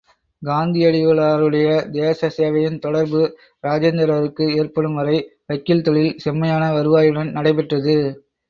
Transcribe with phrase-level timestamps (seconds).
[0.41, 1.67] காந்தியடிகளாருடைய
[1.91, 3.21] தேச சேவையின் தொடர்பு
[3.63, 5.17] இராஜேந்திரருக்கு ஏற்படும் வரை
[5.47, 7.97] வக்கீல் தொழில் செம்மையான வருவாயுடன் நடைபெற்றது.